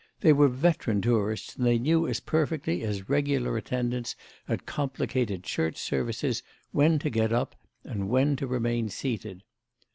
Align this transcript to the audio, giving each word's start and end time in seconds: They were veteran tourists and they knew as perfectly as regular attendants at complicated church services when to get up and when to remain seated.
They 0.21 0.33
were 0.33 0.47
veteran 0.47 0.99
tourists 0.99 1.55
and 1.57 1.63
they 1.63 1.77
knew 1.77 2.07
as 2.07 2.19
perfectly 2.19 2.81
as 2.81 3.07
regular 3.07 3.55
attendants 3.55 4.15
at 4.47 4.65
complicated 4.65 5.43
church 5.43 5.77
services 5.77 6.41
when 6.71 6.97
to 6.97 7.11
get 7.11 7.31
up 7.31 7.55
and 7.83 8.09
when 8.09 8.35
to 8.37 8.47
remain 8.47 8.89
seated. 8.89 9.43